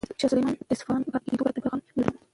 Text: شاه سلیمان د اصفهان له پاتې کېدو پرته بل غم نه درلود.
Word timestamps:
شاه 0.19 0.29
سلیمان 0.31 0.55
د 0.57 0.61
اصفهان 0.73 0.99
له 1.03 1.09
پاتې 1.13 1.27
کېدو 1.31 1.45
پرته 1.45 1.59
بل 1.61 1.69
غم 1.71 1.79
نه 1.87 1.93
درلود. 2.03 2.21